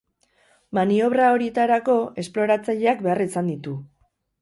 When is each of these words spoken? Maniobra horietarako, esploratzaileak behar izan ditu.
Maniobra 0.77 1.27
horietarako, 1.35 1.99
esploratzaileak 2.25 3.09
behar 3.09 3.25
izan 3.31 3.57
ditu. 3.57 3.79